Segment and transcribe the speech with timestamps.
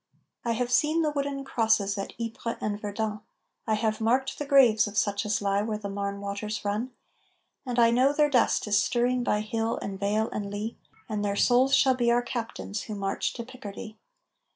[0.43, 3.19] I have seen the wooden crosses at Ypres and Verdun,
[3.67, 6.89] I have marked the graves of such as lie where the Marne waters run,
[7.67, 10.75] And I know their dust is stirring by hill and vale and lea,
[11.07, 13.95] And their souls shall be our captains who march to Picardy.